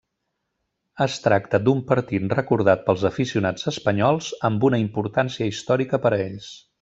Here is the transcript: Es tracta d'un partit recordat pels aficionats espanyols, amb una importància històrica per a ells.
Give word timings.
Es 1.05 1.17
tracta 1.25 1.59
d'un 1.67 1.83
partit 1.91 2.33
recordat 2.39 2.81
pels 2.89 3.05
aficionats 3.11 3.69
espanyols, 3.75 4.31
amb 4.53 4.69
una 4.71 4.81
importància 4.89 5.51
històrica 5.55 6.01
per 6.07 6.13
a 6.19 6.23
ells. 6.29 6.53